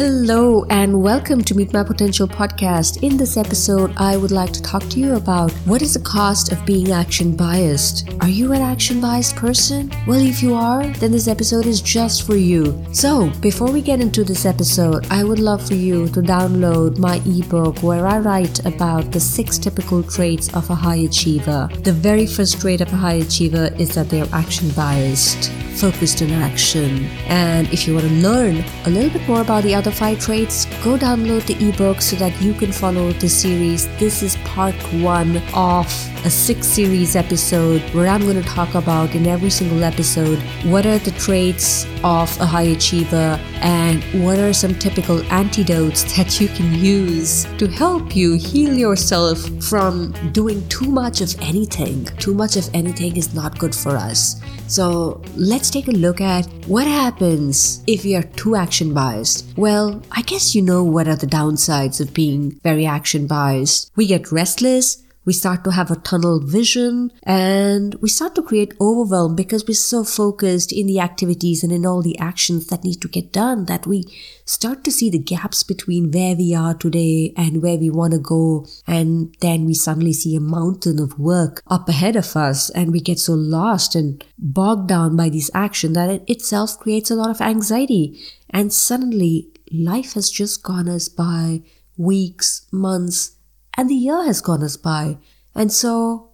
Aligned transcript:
Hello, 0.00 0.64
and 0.70 1.02
welcome 1.02 1.44
to 1.44 1.54
Meet 1.54 1.74
My 1.74 1.82
Potential 1.82 2.26
podcast. 2.26 3.02
In 3.02 3.18
this 3.18 3.36
episode, 3.36 3.92
I 3.98 4.16
would 4.16 4.30
like 4.30 4.50
to 4.54 4.62
talk 4.62 4.82
to 4.88 4.98
you 4.98 5.16
about 5.16 5.52
what 5.66 5.82
is 5.82 5.92
the 5.92 6.00
cost 6.00 6.52
of 6.52 6.64
being 6.64 6.90
action 6.90 7.36
biased. 7.36 8.08
Are 8.22 8.28
you 8.28 8.54
an 8.54 8.62
action 8.62 8.98
biased 8.98 9.36
person? 9.36 9.92
Well, 10.06 10.26
if 10.26 10.42
you 10.42 10.54
are, 10.54 10.86
then 10.86 11.12
this 11.12 11.28
episode 11.28 11.66
is 11.66 11.82
just 11.82 12.26
for 12.26 12.34
you. 12.34 12.82
So, 12.92 13.28
before 13.42 13.70
we 13.70 13.82
get 13.82 14.00
into 14.00 14.24
this 14.24 14.46
episode, 14.46 15.06
I 15.10 15.22
would 15.22 15.38
love 15.38 15.66
for 15.68 15.74
you 15.74 16.08
to 16.08 16.22
download 16.22 16.96
my 16.96 17.20
ebook 17.26 17.82
where 17.82 18.06
I 18.06 18.20
write 18.20 18.64
about 18.64 19.12
the 19.12 19.20
six 19.20 19.58
typical 19.58 20.02
traits 20.02 20.48
of 20.54 20.70
a 20.70 20.74
high 20.74 21.04
achiever. 21.10 21.68
The 21.80 21.92
very 21.92 22.26
first 22.26 22.58
trait 22.58 22.80
of 22.80 22.90
a 22.90 22.96
high 22.96 23.20
achiever 23.26 23.68
is 23.76 23.94
that 23.96 24.08
they're 24.08 24.32
action 24.32 24.70
biased, 24.70 25.52
focused 25.80 26.20
on 26.20 26.30
action. 26.30 27.06
And 27.26 27.66
if 27.72 27.86
you 27.86 27.94
want 27.94 28.06
to 28.06 28.12
learn 28.14 28.62
a 28.84 28.90
little 28.90 29.10
bit 29.10 29.26
more 29.26 29.40
about 29.40 29.62
the 29.64 29.74
other 29.74 29.90
five 29.90 30.20
traits, 30.20 30.66
go 30.84 30.98
download 30.98 31.46
the 31.46 31.56
ebook 31.68 32.02
so 32.02 32.16
that 32.16 32.38
you 32.42 32.52
can 32.52 32.70
follow 32.70 33.12
the 33.12 33.28
series. 33.28 33.88
This 33.98 34.22
is 34.22 34.36
part 34.44 34.74
one 35.00 35.38
of 35.54 35.86
a 36.26 36.30
six 36.30 36.66
series 36.66 37.16
episode 37.16 37.80
where 37.94 38.06
I'm 38.06 38.20
going 38.20 38.42
to 38.42 38.48
talk 38.48 38.74
about 38.74 39.14
in 39.14 39.26
every 39.26 39.48
single 39.48 39.82
episode 39.82 40.38
what 40.64 40.84
are 40.84 40.98
the 40.98 41.12
traits 41.12 41.86
of 42.04 42.28
a 42.40 42.44
high 42.44 42.68
achiever 42.76 43.40
and 43.62 44.02
what 44.22 44.38
are 44.38 44.52
some 44.52 44.74
typical 44.74 45.22
antidotes 45.32 46.02
that 46.16 46.38
you 46.38 46.48
can 46.48 46.74
use 46.74 47.46
to 47.56 47.66
help 47.66 48.14
you 48.14 48.34
heal 48.34 48.74
yourself 48.74 49.38
from 49.64 50.12
doing 50.32 50.66
too 50.68 50.90
much 50.90 51.22
of 51.22 51.34
anything. 51.40 52.04
Too 52.18 52.34
much 52.34 52.56
of 52.56 52.68
anything 52.74 53.16
is 53.16 53.32
not 53.34 53.58
good 53.58 53.74
for 53.74 53.96
us. 53.96 54.42
So 54.66 55.22
take 55.70 55.88
a 55.88 55.92
look 55.92 56.20
at 56.20 56.46
what 56.66 56.86
happens 56.86 57.82
if 57.86 58.04
we 58.04 58.16
are 58.16 58.22
too 58.22 58.56
action 58.56 58.92
biased. 58.92 59.46
Well, 59.56 60.02
I 60.10 60.22
guess 60.22 60.54
you 60.54 60.62
know 60.62 60.82
what 60.82 61.08
are 61.08 61.16
the 61.16 61.26
downsides 61.26 62.00
of 62.00 62.12
being 62.12 62.58
very 62.62 62.86
action 62.86 63.26
biased. 63.26 63.90
We 63.96 64.06
get 64.06 64.32
restless, 64.32 65.02
we 65.24 65.32
start 65.32 65.64
to 65.64 65.70
have 65.70 65.90
a 65.90 65.96
tunnel 65.96 66.40
vision 66.40 67.12
and 67.24 67.94
we 67.96 68.08
start 68.08 68.34
to 68.34 68.42
create 68.42 68.74
overwhelm 68.80 69.36
because 69.36 69.66
we're 69.66 69.74
so 69.74 70.02
focused 70.02 70.72
in 70.72 70.86
the 70.86 71.00
activities 71.00 71.62
and 71.62 71.72
in 71.72 71.84
all 71.84 72.02
the 72.02 72.18
actions 72.18 72.66
that 72.68 72.84
need 72.84 73.00
to 73.00 73.08
get 73.08 73.32
done 73.32 73.66
that 73.66 73.86
we 73.86 74.04
start 74.44 74.82
to 74.82 74.90
see 74.90 75.10
the 75.10 75.18
gaps 75.18 75.62
between 75.62 76.10
where 76.10 76.34
we 76.34 76.54
are 76.54 76.74
today 76.74 77.32
and 77.36 77.62
where 77.62 77.76
we 77.76 77.90
want 77.90 78.12
to 78.12 78.18
go. 78.18 78.66
And 78.86 79.34
then 79.40 79.66
we 79.66 79.74
suddenly 79.74 80.12
see 80.12 80.34
a 80.34 80.40
mountain 80.40 80.98
of 80.98 81.18
work 81.18 81.62
up 81.66 81.88
ahead 81.88 82.16
of 82.16 82.34
us 82.36 82.70
and 82.70 82.90
we 82.90 83.00
get 83.00 83.18
so 83.18 83.34
lost 83.34 83.94
and 83.94 84.24
bogged 84.38 84.88
down 84.88 85.16
by 85.16 85.28
this 85.28 85.50
action 85.54 85.92
that 85.92 86.10
it 86.10 86.24
itself 86.26 86.78
creates 86.78 87.10
a 87.10 87.14
lot 87.14 87.30
of 87.30 87.40
anxiety. 87.40 88.20
And 88.48 88.72
suddenly 88.72 89.48
life 89.70 90.14
has 90.14 90.30
just 90.30 90.62
gone 90.62 90.88
us 90.88 91.08
by 91.08 91.62
weeks, 91.96 92.66
months, 92.72 93.36
and 93.80 93.88
the 93.88 93.94
year 93.94 94.22
has 94.24 94.42
gone 94.42 94.62
us 94.62 94.76
by. 94.76 95.16
And 95.54 95.72
so, 95.72 96.32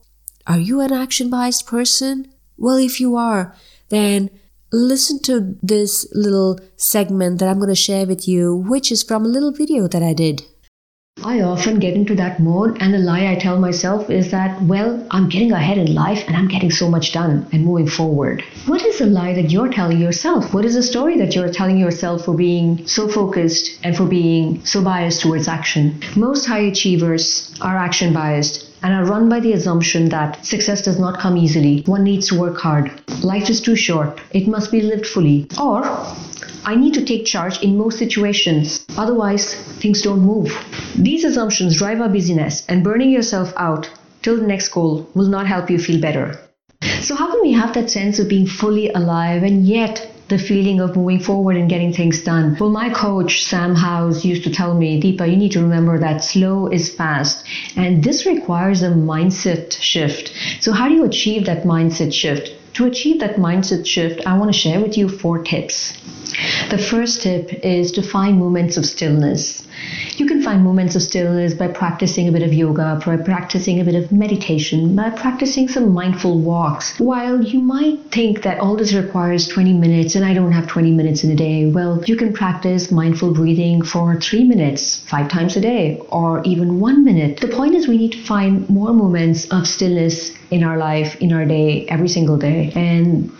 are 0.49 0.59
you 0.59 0.81
an 0.81 0.93
action 0.93 1.31
biased 1.31 1.65
person? 1.65 2.27
Well, 2.57 2.77
if 2.77 2.99
you 2.99 3.15
are, 3.15 3.55
then 3.89 4.31
listen 4.73 5.23
to 5.23 5.57
this 5.63 6.09
little 6.13 6.59
segment 6.75 7.39
that 7.39 7.49
I'm 7.49 7.61
going 7.61 7.69
to 7.69 7.77
share 7.77 8.05
with 8.05 8.27
you, 8.27 8.53
which 8.53 8.91
is 8.91 9.05
from 9.05 9.25
a 9.25 9.29
little 9.29 9.53
video 9.53 9.87
that 9.87 10.03
I 10.03 10.13
did. 10.13 10.43
I 11.25 11.41
often 11.41 11.81
get 11.81 11.95
into 11.95 12.15
that 12.17 12.39
mode, 12.39 12.77
and 12.81 12.95
the 12.95 12.99
lie 12.99 13.27
I 13.27 13.35
tell 13.35 13.59
myself 13.59 14.11
is 14.11 14.31
that, 14.31 14.63
well, 14.63 15.05
I'm 15.11 15.29
getting 15.29 15.51
ahead 15.51 15.77
in 15.77 15.93
life 15.93 16.23
and 16.29 16.37
I'm 16.37 16.47
getting 16.47 16.71
so 16.71 16.89
much 16.89 17.13
done 17.13 17.49
and 17.53 17.65
moving 17.65 17.89
forward. 17.89 18.45
What 18.67 18.85
is 18.85 19.01
the 19.01 19.07
lie 19.07 19.33
that 19.33 19.51
you're 19.51 19.73
telling 19.73 19.99
yourself? 19.99 20.55
What 20.55 20.65
is 20.65 20.75
the 20.75 20.83
story 20.83 21.17
that 21.19 21.35
you're 21.35 21.53
telling 21.53 21.79
yourself 21.79 22.27
for 22.27 22.35
being 22.37 22.87
so 22.87 23.09
focused 23.09 23.81
and 23.83 23.97
for 23.97 24.07
being 24.07 24.65
so 24.65 24.85
biased 24.85 25.23
towards 25.23 25.49
action? 25.49 26.01
Most 26.15 26.47
high 26.47 26.67
achievers 26.73 27.53
are 27.61 27.77
action 27.77 28.13
biased 28.13 28.71
and 28.85 28.95
are 28.95 29.05
run 29.05 29.29
by 29.29 29.41
the 29.41 29.55
assumption 29.55 30.11
that 30.11 30.45
success 30.47 30.83
does 30.83 31.01
not 31.01 31.19
come 31.19 31.37
easily. 31.37 31.83
One 31.87 32.05
needs 32.05 32.29
to 32.29 32.39
work 32.39 32.59
hard. 32.59 32.93
Life 33.25 33.51
is 33.51 33.61
too 33.61 33.75
short. 33.75 34.21
It 34.31 34.47
must 34.47 34.71
be 34.71 34.81
lived 34.81 35.07
fully. 35.07 35.49
Or 35.59 35.83
I 36.69 36.75
need 36.75 36.95
to 36.95 37.05
take 37.05 37.27
charge 37.27 37.63
in 37.63 37.79
most 37.79 37.97
situations, 37.97 38.85
otherwise, 38.97 39.55
things 39.55 40.03
don't 40.03 40.23
move. 40.23 40.51
These 40.97 41.23
assumptions 41.23 41.77
drive 41.77 42.01
our 42.01 42.09
busyness, 42.09 42.67
and 42.69 42.83
burning 42.83 43.11
yourself 43.11 43.53
out 43.57 43.89
till 44.23 44.37
the 44.37 44.49
next 44.49 44.71
goal 44.71 45.09
will 45.15 45.29
not 45.29 45.47
help 45.47 45.71
you 45.71 45.79
feel 45.79 46.01
better. 46.01 46.37
So, 47.03 47.15
how 47.15 47.31
can 47.31 47.41
we 47.41 47.53
have 47.53 47.73
that 47.75 47.89
sense 47.89 48.19
of 48.19 48.29
being 48.29 48.49
fully 48.49 48.91
alive 48.91 49.45
and 49.45 49.65
yet 49.65 50.11
the 50.29 50.39
feeling 50.39 50.81
of 50.81 50.97
moving 50.97 51.21
forward 51.21 51.57
and 51.57 51.71
getting 51.71 51.93
things 51.93 52.25
done. 52.25 52.57
Well, 52.59 52.71
my 52.71 52.91
coach, 52.91 53.45
Sam 53.45 53.77
House, 53.77 54.25
used 54.25 54.43
to 54.43 54.51
tell 54.51 54.75
me, 54.75 55.01
Deepa, 55.01 55.31
you 55.31 55.37
need 55.37 55.53
to 55.53 55.61
remember 55.61 56.01
that 56.01 56.25
slow 56.25 56.67
is 56.67 56.93
fast. 56.93 57.47
And 57.77 58.03
this 58.03 58.27
requires 58.27 58.83
a 58.83 58.91
mindset 58.91 59.81
shift. 59.81 60.33
So, 60.61 60.73
how 60.73 60.89
do 60.89 60.95
you 60.95 61.05
achieve 61.05 61.47
that 61.47 61.63
mindset 61.63 62.13
shift? 62.13 62.51
To 62.75 62.87
achieve 62.87 63.21
that 63.21 63.37
mindset 63.37 63.87
shift, 63.87 64.27
I 64.27 64.37
want 64.37 64.53
to 64.53 64.59
share 64.59 64.81
with 64.81 64.99
you 64.99 65.09
four 65.09 65.43
tips. 65.45 65.97
The 66.69 66.79
first 66.79 67.23
tip 67.23 67.65
is 67.65 67.93
to 67.93 68.03
find 68.03 68.41
moments 68.41 68.77
of 68.77 68.85
stillness. 68.85 69.63
You 70.17 70.27
can 70.27 70.43
find 70.43 70.65
moments 70.65 70.97
of 70.97 71.03
stillness 71.03 71.55
by 71.55 71.69
practicing 71.69 72.27
a 72.27 72.33
bit 72.33 72.43
of 72.43 72.53
yoga, 72.53 73.01
by 73.07 73.19
practicing 73.19 73.81
a 73.81 73.85
bit 73.85 73.95
of 73.95 74.11
meditation, 74.11 74.97
by 74.97 75.11
practicing 75.11 75.69
some 75.69 75.93
mindful 75.93 76.41
walks. 76.41 76.99
While 76.99 77.41
you 77.41 77.61
might 77.61 78.11
think 78.11 78.43
that 78.43 78.59
all 78.59 78.75
this 78.75 78.95
requires 78.95 79.47
20 79.47 79.75
minutes 79.75 80.17
and 80.17 80.25
I 80.25 80.35
don't 80.35 80.51
have 80.51 80.67
20 80.67 80.91
minutes 80.91 81.23
in 81.23 81.31
a 81.31 81.37
day, 81.37 81.71
well, 81.71 82.03
you 82.05 82.17
can 82.17 82.33
practice 82.33 82.91
mindful 82.91 83.33
breathing 83.33 83.83
for 83.83 84.21
three 84.21 84.43
minutes, 84.43 84.99
five 85.09 85.29
times 85.29 85.57
a 85.57 85.61
day, 85.61 86.01
or 86.09 86.43
even 86.43 86.81
one 86.81 87.05
minute. 87.05 87.39
The 87.41 87.49
point 87.49 87.77
is, 87.77 87.87
we 87.87 87.97
need 87.97 88.13
to 88.13 88.25
find 88.25 88.69
more 88.69 88.93
moments 88.93 89.45
of 89.53 89.69
stillness 89.69 90.33
in 90.51 90.65
our 90.65 90.79
life, 90.79 91.15
in 91.21 91.33
our 91.33 91.45
day, 91.45 91.87
every 91.87 92.09
single 92.09 92.39
day. 92.39 92.73
And 92.75 93.31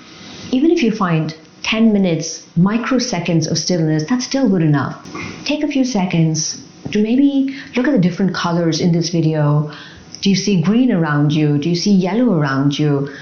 even 0.53 0.71
if 0.71 0.85
you 0.85 0.93
find 0.93 1.35
10 1.67 1.93
minutes, 1.93 2.47
microseconds 2.57 3.51
of 3.51 3.59
stillness, 3.59 4.05
that's 4.05 4.25
still 4.25 4.49
good 4.49 4.63
enough. 4.63 5.05
Take 5.45 5.65
a 5.65 5.67
few 5.67 5.85
seconds 5.85 6.63
to 6.93 7.03
maybe 7.03 7.57
look 7.75 7.89
at 7.89 7.91
the 7.91 7.99
different 7.99 8.33
colors 8.33 8.81
in 8.81 8.93
this 8.93 9.09
video. 9.09 9.73
Do 10.21 10.31
you 10.31 10.37
see 10.37 10.63
green 10.63 10.93
around 10.93 11.33
you? 11.33 11.59
Do 11.59 11.69
you 11.69 11.75
see 11.75 11.91
yellow 11.91 12.33
around 12.35 12.79
you? 12.79 13.13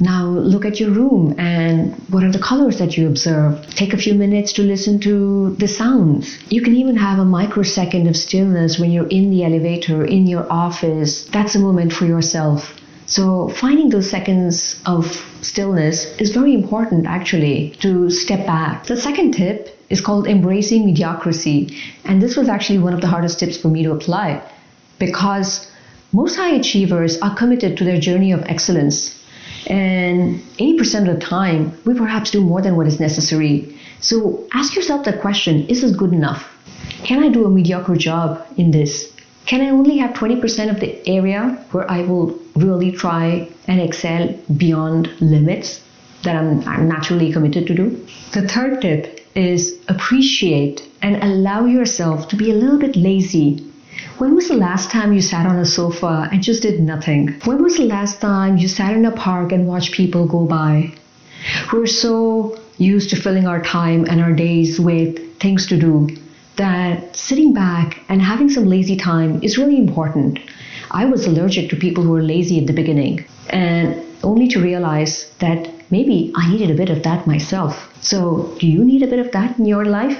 Now 0.00 0.24
look 0.26 0.64
at 0.64 0.80
your 0.80 0.90
room 0.90 1.36
and 1.38 1.94
what 2.10 2.24
are 2.24 2.32
the 2.32 2.40
colors 2.40 2.80
that 2.80 2.96
you 2.96 3.06
observe? 3.06 3.64
Take 3.76 3.94
a 3.94 3.98
few 3.98 4.14
minutes 4.14 4.52
to 4.54 4.62
listen 4.62 4.98
to 5.02 5.54
the 5.60 5.68
sounds. 5.68 6.36
You 6.50 6.60
can 6.60 6.74
even 6.74 6.96
have 6.96 7.20
a 7.20 7.24
microsecond 7.24 8.08
of 8.08 8.16
stillness 8.16 8.80
when 8.80 8.90
you're 8.90 9.06
in 9.06 9.30
the 9.30 9.44
elevator, 9.44 10.04
in 10.04 10.26
your 10.26 10.52
office. 10.52 11.22
That's 11.26 11.54
a 11.54 11.60
moment 11.60 11.92
for 11.92 12.06
yourself. 12.06 12.81
So 13.12 13.48
finding 13.48 13.90
those 13.90 14.08
seconds 14.08 14.80
of 14.86 15.04
stillness 15.42 16.06
is 16.16 16.30
very 16.30 16.54
important 16.54 17.04
actually 17.06 17.76
to 17.80 18.08
step 18.08 18.46
back. 18.46 18.86
The 18.86 18.96
second 18.96 19.32
tip 19.32 19.78
is 19.90 20.00
called 20.00 20.26
embracing 20.26 20.86
mediocrity. 20.86 21.76
And 22.06 22.22
this 22.22 22.36
was 22.38 22.48
actually 22.48 22.78
one 22.78 22.94
of 22.94 23.02
the 23.02 23.08
hardest 23.08 23.38
tips 23.38 23.58
for 23.58 23.68
me 23.68 23.82
to 23.82 23.92
apply 23.92 24.40
because 24.98 25.70
most 26.12 26.36
high 26.36 26.54
achievers 26.54 27.20
are 27.20 27.34
committed 27.36 27.76
to 27.76 27.84
their 27.84 28.00
journey 28.00 28.32
of 28.32 28.44
excellence. 28.44 29.22
And 29.66 30.40
80% 30.56 31.06
of 31.06 31.14
the 31.14 31.20
time, 31.20 31.78
we 31.84 31.92
perhaps 31.92 32.30
do 32.30 32.40
more 32.40 32.62
than 32.62 32.76
what 32.78 32.86
is 32.86 32.98
necessary. 32.98 33.78
So 34.00 34.48
ask 34.54 34.74
yourself 34.74 35.04
the 35.04 35.12
question 35.12 35.66
is 35.66 35.82
this 35.82 35.94
good 35.94 36.14
enough? 36.14 36.48
Can 37.04 37.22
I 37.22 37.28
do 37.28 37.44
a 37.44 37.50
mediocre 37.50 37.96
job 37.96 38.42
in 38.56 38.70
this? 38.70 39.12
Can 39.46 39.60
I 39.60 39.70
only 39.70 39.98
have 39.98 40.12
20% 40.14 40.70
of 40.70 40.80
the 40.80 41.06
area 41.08 41.58
where 41.72 41.90
I 41.90 42.02
will 42.02 42.38
really 42.54 42.92
try 42.92 43.48
and 43.66 43.80
excel 43.80 44.28
beyond 44.56 45.10
limits 45.20 45.80
that 46.22 46.36
I'm, 46.36 46.66
I'm 46.66 46.88
naturally 46.88 47.32
committed 47.32 47.66
to 47.66 47.74
do? 47.74 48.06
The 48.32 48.46
third 48.48 48.80
tip 48.80 49.20
is 49.34 49.78
appreciate 49.88 50.86
and 51.02 51.22
allow 51.22 51.66
yourself 51.66 52.28
to 52.28 52.36
be 52.36 52.50
a 52.50 52.54
little 52.54 52.78
bit 52.78 52.94
lazy. 52.94 53.66
When 54.18 54.34
was 54.34 54.48
the 54.48 54.54
last 54.54 54.90
time 54.90 55.12
you 55.12 55.20
sat 55.20 55.46
on 55.46 55.58
a 55.58 55.66
sofa 55.66 56.28
and 56.30 56.42
just 56.42 56.62
did 56.62 56.80
nothing? 56.80 57.34
When 57.44 57.62
was 57.62 57.76
the 57.76 57.84
last 57.84 58.20
time 58.20 58.56
you 58.56 58.68
sat 58.68 58.94
in 58.94 59.04
a 59.04 59.10
park 59.10 59.52
and 59.52 59.66
watched 59.66 59.92
people 59.92 60.26
go 60.26 60.44
by? 60.46 60.92
We're 61.72 61.86
so 61.86 62.58
used 62.78 63.10
to 63.10 63.16
filling 63.16 63.46
our 63.46 63.60
time 63.60 64.06
and 64.08 64.20
our 64.20 64.32
days 64.32 64.78
with 64.78 65.40
things 65.40 65.66
to 65.66 65.76
do 65.76 66.08
that 66.62 67.16
sitting 67.16 67.52
back 67.52 67.98
and 68.08 68.22
having 68.22 68.48
some 68.48 68.66
lazy 68.66 68.96
time 68.96 69.42
is 69.42 69.58
really 69.58 69.78
important. 69.78 70.38
I 70.92 71.04
was 71.06 71.26
allergic 71.26 71.70
to 71.70 71.76
people 71.76 72.04
who 72.04 72.10
were 72.10 72.22
lazy 72.22 72.60
at 72.60 72.68
the 72.68 72.72
beginning, 72.72 73.24
and 73.50 74.00
only 74.22 74.46
to 74.48 74.60
realize 74.60 75.14
that 75.40 75.68
maybe 75.90 76.32
I 76.36 76.50
needed 76.52 76.70
a 76.70 76.74
bit 76.82 76.88
of 76.88 77.02
that 77.02 77.26
myself. 77.26 77.74
So, 78.00 78.54
do 78.60 78.68
you 78.68 78.84
need 78.84 79.02
a 79.02 79.08
bit 79.08 79.18
of 79.18 79.32
that 79.32 79.58
in 79.58 79.66
your 79.66 79.86
life? 79.86 80.18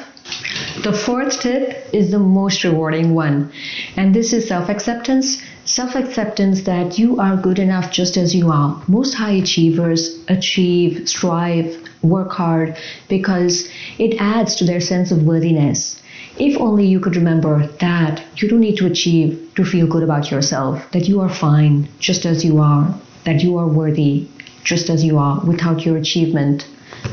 The 0.82 0.92
fourth 0.92 1.40
tip 1.40 1.88
is 1.92 2.10
the 2.10 2.18
most 2.18 2.64
rewarding 2.64 3.14
one, 3.14 3.52
and 3.96 4.12
this 4.12 4.32
is 4.32 4.48
self 4.48 4.68
acceptance. 4.68 5.40
Self 5.64 5.94
acceptance 5.94 6.62
that 6.62 6.98
you 6.98 7.20
are 7.20 7.36
good 7.36 7.60
enough 7.60 7.92
just 7.92 8.16
as 8.16 8.34
you 8.34 8.50
are. 8.50 8.82
Most 8.88 9.14
high 9.14 9.36
achievers 9.44 10.18
achieve, 10.26 11.08
strive, 11.08 11.68
work 12.02 12.32
hard 12.32 12.76
because 13.08 13.68
it 13.98 14.20
adds 14.20 14.56
to 14.56 14.64
their 14.64 14.80
sense 14.80 15.12
of 15.12 15.22
worthiness 15.22 16.02
If 16.38 16.60
only 16.60 16.86
you 16.86 17.00
could 17.00 17.16
remember 17.16 17.66
that 17.80 18.22
you 18.36 18.48
don't 18.48 18.60
need 18.60 18.78
to 18.78 18.86
achieve 18.86 19.52
to 19.56 19.64
feel 19.64 19.86
good 19.86 20.02
about 20.02 20.30
yourself, 20.30 20.90
that 20.92 21.08
you 21.08 21.20
are 21.20 21.28
fine 21.28 21.88
just 21.98 22.24
as 22.24 22.44
you 22.44 22.58
are, 22.58 22.94
that 23.24 23.42
you 23.42 23.58
are 23.58 23.68
worthy 23.68 24.28
just 24.64 24.88
as 24.90 25.04
you 25.04 25.18
are 25.18 25.40
without 25.44 25.84
your 25.84 25.96
achievement, 25.96 26.66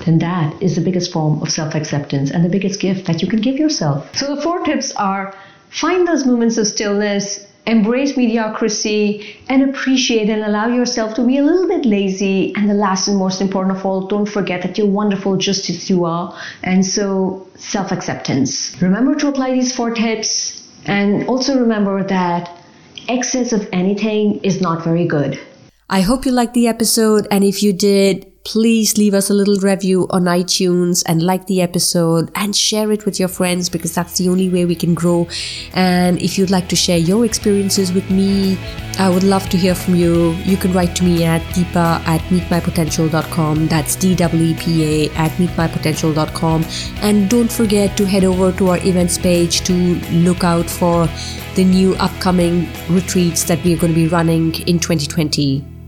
then 0.06 0.19
that 0.19 0.62
is 0.62 0.75
the 0.75 0.81
biggest 0.81 1.12
form 1.12 1.42
of 1.42 1.51
self 1.51 1.75
acceptance 1.75 2.31
and 2.31 2.45
the 2.45 2.50
biggest 2.50 2.80
gift 2.80 3.06
that 3.07 3.21
you 3.21 3.27
can 3.27 3.42
give 3.42 3.57
yourself. 3.57 4.16
So, 4.16 4.36
the 4.36 4.42
four 4.42 4.63
tips 4.63 4.92
are 4.94 5.36
find 5.69 6.07
those 6.07 6.25
moments 6.25 6.57
of 6.57 6.68
stillness, 6.68 7.48
embrace 7.69 8.18
mediocrity, 8.18 9.38
and 9.48 9.69
appreciate 9.69 10.30
and 10.30 10.44
allow 10.44 10.68
yourself 10.68 11.13
to 11.16 11.25
be 11.25 11.38
a 11.38 11.44
little 11.44 11.68
bit 11.68 11.86
lazy. 11.86 12.54
And 12.56 12.69
the 12.69 12.74
last 12.74 13.07
and 13.07 13.18
most 13.18 13.42
important 13.42 13.77
of 13.77 13.86
all, 13.86 14.07
don't 14.07 14.25
forget 14.27 14.62
that 14.63 14.77
you're 14.77 14.88
wonderful 14.88 15.38
just 15.38 15.69
as 15.69 15.89
you 15.89 16.06
are. 16.06 16.36
And 16.63 16.86
so, 16.86 17.48
self 17.56 17.92
acceptance. 17.92 18.75
Remember 18.81 19.16
to 19.16 19.27
apply 19.27 19.51
these 19.51 19.75
four 19.75 19.92
tips, 19.92 20.68
and 20.86 21.27
also 21.27 21.60
remember 21.60 22.04
that 22.04 22.51
excess 23.07 23.54
of 23.54 23.68
anything 23.71 24.39
is 24.44 24.62
not 24.62 24.83
very 24.83 25.06
good. 25.06 25.39
I 25.89 26.01
hope 26.01 26.25
you 26.25 26.31
liked 26.31 26.54
the 26.54 26.68
episode, 26.68 27.27
and 27.31 27.44
if 27.44 27.63
you 27.63 27.74
did, 27.74 28.29
please 28.44 28.97
leave 28.97 29.13
us 29.13 29.30
a 29.30 29.33
little 29.33 29.57
review 29.57 30.07
on 30.09 30.24
iTunes 30.24 31.03
and 31.06 31.21
like 31.21 31.45
the 31.47 31.62
episode 31.62 32.31
and 32.36 32.56
share 32.56 32.91
it 32.91 33.06
with 33.06 33.19
your 33.19 33.27
friends 33.27 33.69
because 33.69 33.94
that's 33.94 34.18
the 34.18 34.30
only 34.30 34.50
way 34.50 34.65
we 34.65 34.75
can 34.75 34.94
grow. 34.94 35.27
And 35.74 36.21
if 36.21 36.38
you'd 36.38 36.50
like 36.50 36.68
to 36.69 36.75
share 36.75 36.97
your 36.97 37.25
experiences 37.25 37.91
with 37.91 38.09
me, 38.09 38.57
I 38.97 39.09
would 39.09 39.24
love 39.24 39.47
to 39.50 39.57
hear 39.57 39.75
from 39.75 39.95
you. 39.95 40.31
You 40.44 40.57
can 40.57 40.74
write 40.74 40.95
to 40.97 41.03
me 41.03 41.24
at 41.24 41.41
deepa 41.53 42.06
at 42.07 42.21
meetmypotential.com. 42.21 43.68
That's 43.68 43.95
D 43.95 44.15
W 44.15 44.44
E 44.44 44.53
P 44.56 44.83
A 44.83 45.09
at 45.15 45.31
meetmypotential.com. 45.31 46.65
And 47.01 47.30
don't 47.30 47.51
forget 47.51 47.95
to 47.97 48.06
head 48.06 48.24
over 48.24 48.51
to 48.53 48.69
our 48.69 48.77
events 48.77 49.18
page 49.18 49.62
to 49.62 49.74
look 50.12 50.44
out 50.44 50.69
for 50.69 51.07
the 51.56 51.63
new 51.63 51.95
upcoming 51.95 52.69
retreats 52.89 53.44
that 53.45 53.63
we 53.63 53.74
are 53.74 53.77
going 53.77 53.94
to 53.94 54.00
be 54.00 54.07
running 54.07 54.53
in 54.62 54.80
2020. 54.80 55.79